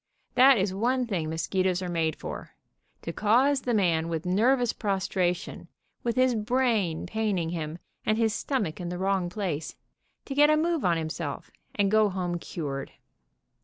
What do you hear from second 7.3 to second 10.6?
him, and his stomach in the wrong place, to get a